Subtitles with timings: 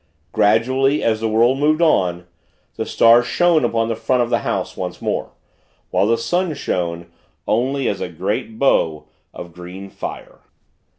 [0.31, 2.25] Gradually, as the world moved on,
[2.75, 5.33] the Star shone upon the front of the house, once more;
[5.91, 7.05] while the sun showed,
[7.47, 10.39] only as a great bow of green fire.